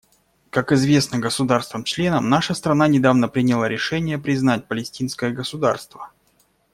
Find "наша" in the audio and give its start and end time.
2.27-2.55